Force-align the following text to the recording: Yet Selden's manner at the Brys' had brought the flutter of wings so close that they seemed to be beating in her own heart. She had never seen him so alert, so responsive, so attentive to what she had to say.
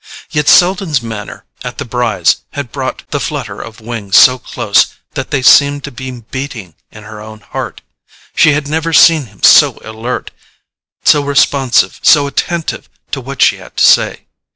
Yet 0.31 0.47
Selden's 0.49 0.99
manner 1.03 1.45
at 1.63 1.77
the 1.77 1.85
Brys' 1.85 2.37
had 2.53 2.71
brought 2.71 3.03
the 3.11 3.19
flutter 3.19 3.61
of 3.61 3.79
wings 3.79 4.17
so 4.17 4.39
close 4.39 4.95
that 5.13 5.29
they 5.29 5.43
seemed 5.43 5.83
to 5.83 5.91
be 5.91 6.09
beating 6.09 6.73
in 6.89 7.03
her 7.03 7.21
own 7.21 7.41
heart. 7.41 7.83
She 8.35 8.53
had 8.53 8.67
never 8.67 8.93
seen 8.93 9.27
him 9.27 9.43
so 9.43 9.77
alert, 9.83 10.31
so 11.05 11.23
responsive, 11.23 11.99
so 12.01 12.25
attentive 12.25 12.89
to 13.11 13.21
what 13.21 13.43
she 13.43 13.57
had 13.57 13.77
to 13.77 13.85
say. 13.85 14.21